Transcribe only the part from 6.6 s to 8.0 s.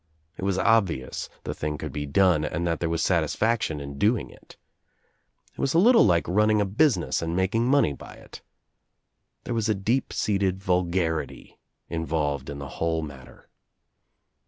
business and making money